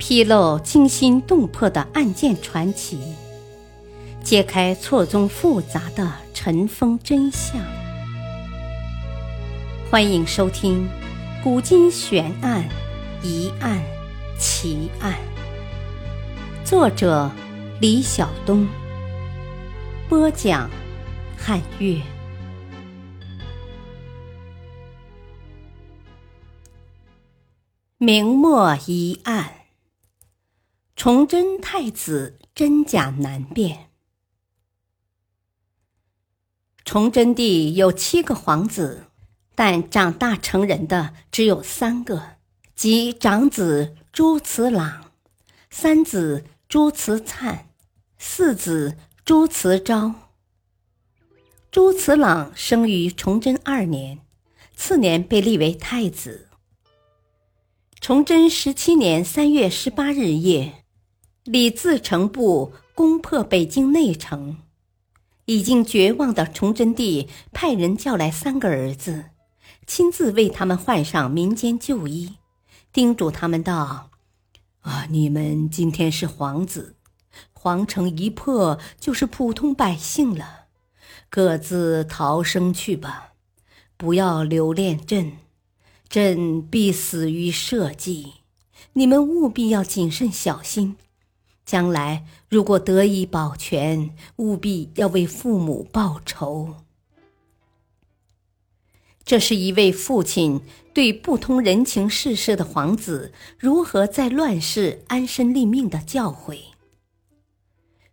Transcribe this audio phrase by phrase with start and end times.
[0.00, 2.98] 披露惊心动魄的案件传奇，
[4.24, 7.60] 揭开错综复杂的尘封真相。
[9.90, 10.88] 欢迎收听
[11.44, 12.66] 《古今悬案、
[13.22, 13.78] 疑案、
[14.38, 15.14] 奇案》，
[16.66, 17.30] 作者
[17.78, 18.66] 李晓东，
[20.08, 20.70] 播讲
[21.36, 22.00] 汉月。
[27.98, 29.59] 明末疑案。
[31.02, 33.88] 崇祯太子真假难辨。
[36.84, 39.06] 崇祯帝有七个皇子，
[39.54, 42.36] 但长大成人的只有三个，
[42.74, 45.10] 即长子朱慈朗、
[45.70, 47.70] 三子朱慈灿、
[48.18, 50.14] 四子朱慈昭。
[51.70, 54.18] 朱慈朗生于崇祯二年，
[54.76, 56.50] 次年被立为太子。
[58.02, 60.79] 崇祯十七年三月十八日夜。
[61.44, 64.58] 李自成部攻破北京内城，
[65.46, 69.30] 已经绝望的崇祯帝派人叫来三个儿子，
[69.86, 72.34] 亲自为他们换上民间旧衣，
[72.92, 74.10] 叮嘱他们道
[74.82, 76.94] ：“啊，你们今天是皇子，
[77.54, 80.66] 皇城一破就是普通百姓了，
[81.30, 83.32] 各自逃生去吧，
[83.96, 85.38] 不要留恋朕，
[86.06, 88.34] 朕必死于社稷，
[88.92, 90.98] 你们务必要谨慎小心。”
[91.70, 96.74] 将来如果得以保全，务必要为父母报仇。
[99.24, 106.58] 这是一位父亲对不通人情世事的皇子如何在乱世安身立命的教诲。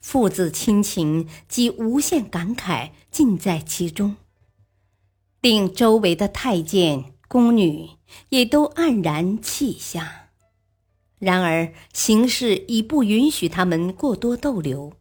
[0.00, 4.16] 父子亲情及无限感慨尽在其中，
[5.40, 7.90] 令周围的太监宫女
[8.30, 10.23] 也都黯然泣下。
[11.24, 14.92] 然而形势已不允许他们过多逗留，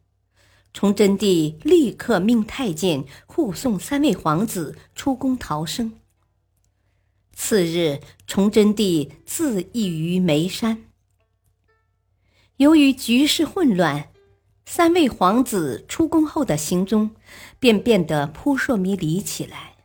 [0.74, 6.00] 崇祯帝立刻命太监护送三位皇子出宫逃生。
[7.36, 10.84] 次日，崇祯帝自缢于眉山。
[12.58, 14.10] 由于局势混乱，
[14.66, 17.12] 三位皇子出宫后的行踪
[17.60, 19.76] 便变得扑朔迷离起来，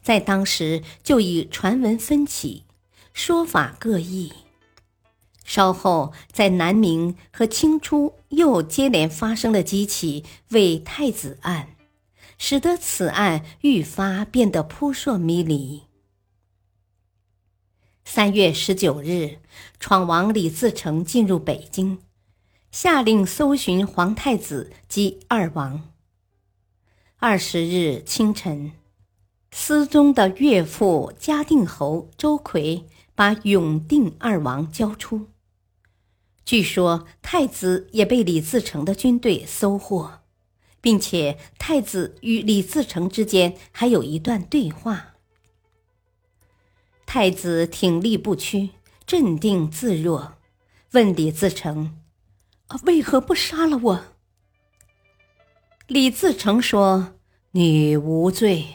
[0.00, 2.64] 在当时就已传闻纷起，
[3.12, 4.32] 说法各异。
[5.44, 11.76] 稍后，在南明和清初又接连发生了几起伪太子案，
[12.38, 15.82] 使得此案愈发变得扑朔迷离。
[18.06, 19.38] 三月十九日，
[19.78, 21.98] 闯王李自成进入北京，
[22.70, 25.90] 下令搜寻皇太子及二王。
[27.18, 28.72] 二十日清晨，
[29.50, 35.28] 思宗的岳父嘉定侯周奎把永定二王交出。
[36.44, 40.20] 据说太子也被李自成的军队搜获，
[40.80, 45.14] 并且太子与李自成之间还有一段对话。
[47.06, 48.70] 太子挺立不屈，
[49.06, 50.36] 镇定自若，
[50.92, 51.98] 问李自成
[52.84, 54.04] ：“为何不杀了我？”
[55.86, 57.14] 李自成说
[57.52, 58.66] ：“你无罪，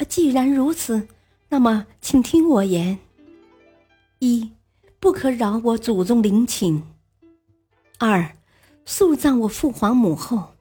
[0.05, 1.07] 既然如此，
[1.49, 2.99] 那么请听我言：
[4.19, 4.51] 一，
[4.99, 6.81] 不可扰我祖宗陵寝；
[7.99, 8.35] 二，
[8.85, 10.55] 速葬我父皇母后；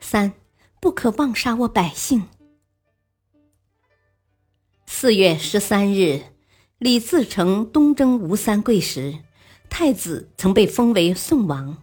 [0.00, 0.32] 三，
[0.80, 2.28] 不可妄杀我百姓。
[4.86, 6.22] 四月十三日，
[6.78, 9.18] 李自成东征吴三桂时，
[9.70, 11.78] 太子曾被封为宋王，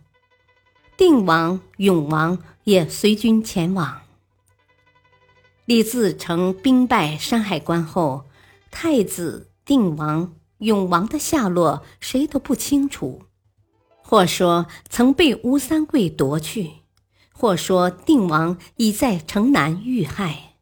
[0.96, 4.01] 定王、永王也随军前往。
[5.69, 8.25] 李自成兵败山海关后，
[8.72, 13.22] 太子、定王、永王的下落谁都不清楚，
[14.02, 16.72] 或说曾被吴三桂夺去，
[17.31, 20.56] 或说定王已在城南遇害。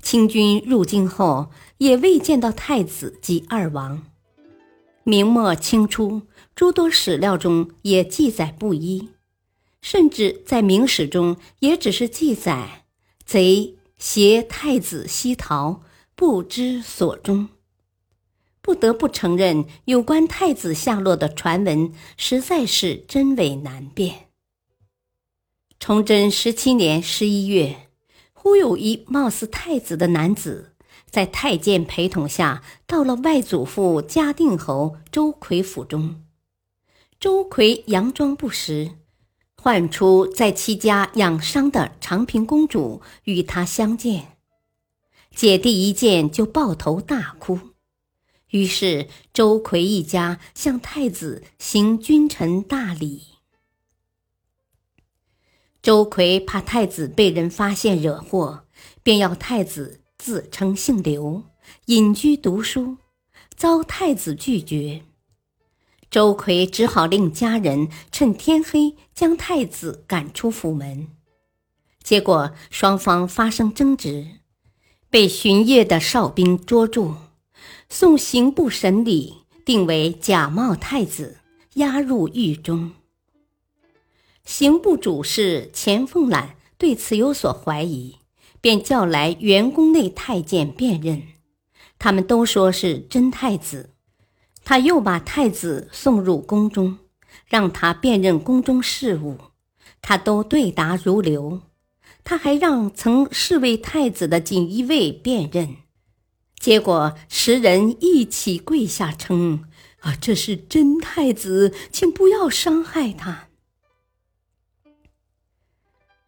[0.00, 4.04] 清军入京后，也未见到太子及二王。
[5.02, 6.22] 明末清初
[6.54, 9.08] 诸多史料中也记载不一，
[9.82, 12.84] 甚至在明史中也只是记载
[13.26, 13.74] 贼。
[13.98, 15.82] 携太子西逃，
[16.14, 17.48] 不知所终。
[18.60, 24.28] 不得不承认，有关太子下落的传闻实在是真伪难辨。
[25.80, 27.88] 崇祯十七年十一月，
[28.32, 30.74] 忽有一貌似太子的男子，
[31.08, 36.22] 在太监陪同下，到了外祖父嘉定侯周奎府中。
[37.18, 38.97] 周奎佯装不识。
[39.60, 44.36] 唤出在其家养伤的长平公主与他相见，
[45.34, 47.58] 姐弟一见就抱头大哭。
[48.50, 53.22] 于是周奎一家向太子行君臣大礼。
[55.82, 58.64] 周奎怕太子被人发现惹祸，
[59.02, 61.42] 便要太子自称姓刘，
[61.86, 62.96] 隐居读书，
[63.56, 65.02] 遭太子拒绝。
[66.10, 71.08] 周奎只好令家人趁天黑将太子赶出府门。
[72.02, 74.26] 结果双方发生争执，
[75.10, 77.14] 被巡夜的哨兵捉住，
[77.90, 81.38] 送刑部审理，定为假冒太子，
[81.74, 82.92] 押入狱中。
[84.44, 88.16] 刑部主事钱凤览对此有所怀疑，
[88.62, 91.22] 便叫来员宫内太监辨认，
[91.98, 93.90] 他们都说是真太子。
[94.68, 96.98] 他又把太子送入宫中，
[97.46, 99.38] 让他辨认宫中事务，
[100.02, 101.62] 他都对答如流。
[102.22, 105.76] 他还让曾侍卫太子的锦衣卫辨认，
[106.58, 109.64] 结果十人一起跪下称
[110.04, 113.48] ：“啊，这是真太子，请不要伤害他。”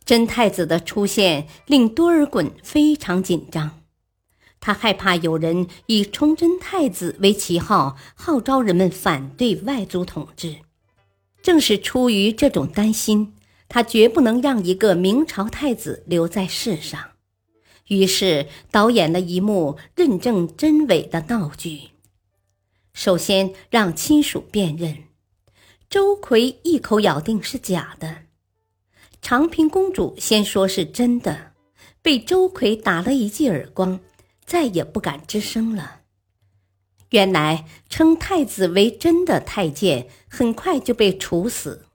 [0.02, 3.79] 真太子的出现令多尔衮非常紧张，
[4.60, 10.56] 他害怕有人以崇祯太子为旗号，号召人们反对外族统治。
[11.42, 13.34] 正是出于这种担心，
[13.68, 17.12] 他绝不能让一个明朝太子留在世上。
[17.88, 21.88] 于是导演了一幕认证真伪的闹剧。
[22.92, 25.04] 首先让亲属辨认，
[25.88, 28.24] 周奎一口咬定是假的。
[29.22, 31.52] 长平公主先说是真的，
[32.02, 33.98] 被周奎打了一记耳光，
[34.50, 36.00] 再也不敢吱声了。
[37.10, 41.86] 原来称太子为真的太监很快就被处死，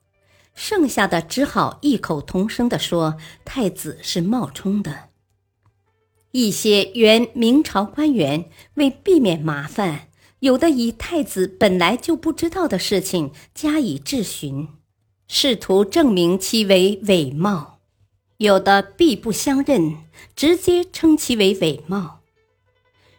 [0.54, 5.10] 剩下的只好异口同声地说太子是冒充的。
[6.32, 10.08] 一些原明朝官员为避免麻烦，
[10.40, 14.70] 有的以太子本来就不知道的事情加以质询。
[15.28, 17.80] 试图证明其为伪冒，
[18.38, 19.98] 有的必不相认，
[20.38, 22.22] 直接称其为伪冒。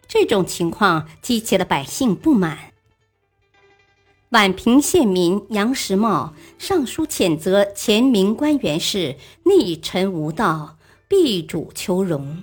[0.08, 2.73] 这种情况激起了百姓不满。
[4.31, 12.43] 宛平县民杨时茂上书谴责前明官员是逆臣无道，避主求荣。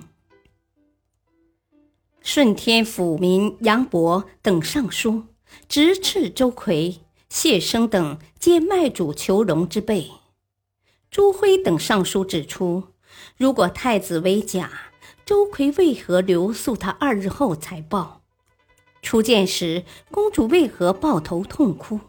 [2.20, 5.24] 顺天府民杨伯等上书
[5.68, 7.00] 直斥周奎。
[7.30, 10.08] 谢生等皆卖主求荣之辈，
[11.10, 12.84] 朱辉等上书指出，
[13.36, 14.70] 如果太子为假，
[15.26, 18.20] 周奎为何留宿他二日后才报？
[19.00, 22.00] 初见时，公主为何抱头痛哭？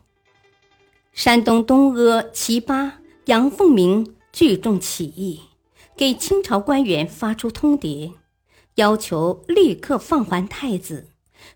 [1.14, 5.44] 山东东阿齐巴杨凤鸣聚众起义，
[5.96, 8.16] 给清朝官员发出通牒，
[8.76, 11.08] 要求立刻放还太子，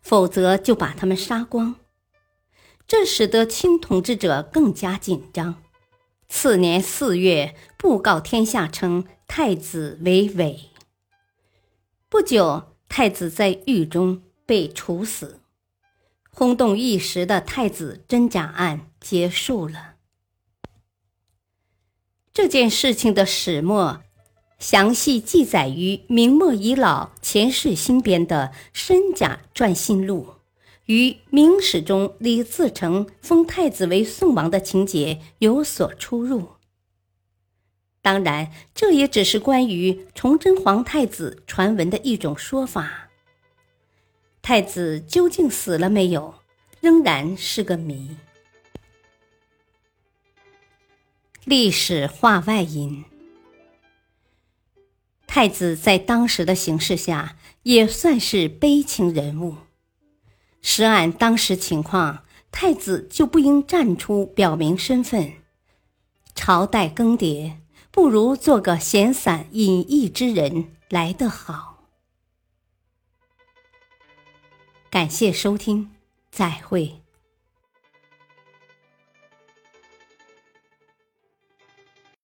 [0.02, 1.76] 否则就把他们杀光。
[2.88, 5.56] 这使得清统治者更加紧张。
[6.30, 10.69] 次年四月，布告天下称太子为伪。
[12.30, 15.40] 就，太子在狱中被处死，
[16.30, 19.96] 轰动一时的太子真假案结束了。
[22.32, 24.04] 这件事情的始末，
[24.60, 30.28] 详细记载于明末遗老钱世新编的《身假传心录》。
[30.86, 36.50] 与《明史》中李自成封太子为宋王的情节有所出入。
[38.02, 43.10] 当然，这也只是关于崇祯皇太子传闻的一种说法。
[44.42, 46.36] 太子究竟死了没有，
[46.80, 48.18] 仍然是个谜。
[51.44, 53.04] 历史话外音：
[55.28, 59.58] 太子在当时的形势下，也算是悲情人物。
[60.62, 65.34] 实按当时情况，太子就不应站出表明身份。
[66.34, 67.56] 朝代更迭，
[67.92, 71.84] 不如做个闲散隐逸之人来得好。
[74.90, 75.92] 感谢收听，
[76.32, 77.02] 再会。